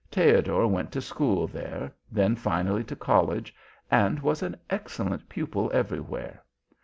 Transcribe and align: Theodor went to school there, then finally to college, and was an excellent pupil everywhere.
Theodor 0.09 0.65
went 0.67 0.91
to 0.93 0.99
school 1.01 1.45
there, 1.45 1.93
then 2.11 2.35
finally 2.35 2.83
to 2.85 2.95
college, 2.95 3.53
and 3.91 4.19
was 4.19 4.41
an 4.41 4.57
excellent 4.67 5.29
pupil 5.29 5.69
everywhere. 5.75 6.43